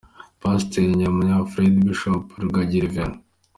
Pasiteri 0.41 0.97
Nyamurangwa 0.99 1.49
Fred, 1.51 1.73
Bishop 1.85 2.25
Rugagi, 2.43 2.79
Rev. 2.85 2.95